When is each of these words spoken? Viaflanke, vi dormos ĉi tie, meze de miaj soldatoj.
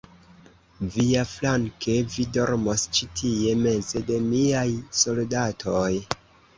Viaflanke, 0.95 1.99
vi 2.15 2.27
dormos 2.39 2.87
ĉi 2.99 3.11
tie, 3.23 3.55
meze 3.63 4.05
de 4.11 4.21
miaj 4.35 4.69
soldatoj. 5.05 5.89